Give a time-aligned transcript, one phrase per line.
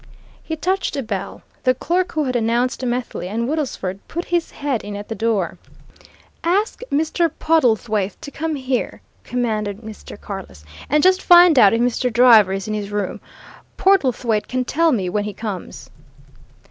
[0.41, 4.83] He touched a bell; the clerk who had announced Methley and Woodlesford put his head
[4.83, 5.59] in at the door.
[6.43, 7.29] "Ask Mr.
[7.37, 10.19] Portlethwaite to come here," commanded Mr.
[10.19, 10.65] Carless.
[10.89, 12.11] "And just find out if Mr.
[12.11, 13.21] Driver is in his room.
[13.77, 15.91] Portlethwaite can tell me when he comes."